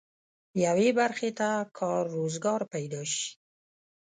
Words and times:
یوې 0.65 0.87
برخې 0.99 1.29
ته 1.39 1.49
کار 1.77 2.03
روزګار 2.15 2.61
پيدا 2.73 3.01
شي. 3.13 3.27